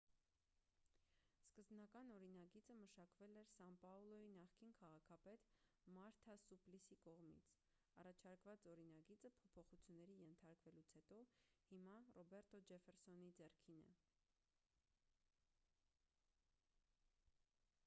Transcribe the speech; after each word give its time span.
սկզբնական 1.47 2.07
օրինագիծը 2.13 2.75
մշակվել 2.77 3.35
էր 3.41 3.49
սան 3.55 3.73
պաուլոյի 3.83 4.29
նախկին 4.37 4.71
քաղաքապետ 4.79 5.43
մարթա 5.97 6.33
սուպլիսի 6.45 6.97
կողմից 7.03 7.51
առաջարկված 8.05 8.65
օրինագիծը 8.73 9.31
փոփոխությունների 9.41 10.15
ենթարկվելուց 10.23 10.89
հետո 10.95 11.19
հիմա 11.73 11.99
ռոբերտո 12.17 12.63
ջեֆֆերսոնի 12.71 13.31
ձեռքին 13.43 13.83
է 13.91 13.99